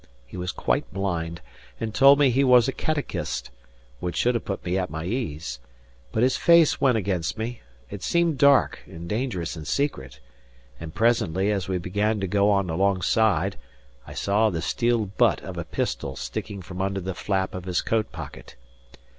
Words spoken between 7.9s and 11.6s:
it seemed dark and dangerous and secret; and presently,